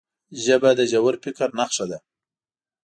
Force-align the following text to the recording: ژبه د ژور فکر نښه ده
ژبه 0.43 0.69
د 0.75 0.81
ژور 0.91 1.15
فکر 1.23 1.47
نښه 1.59 1.85
ده 1.91 1.99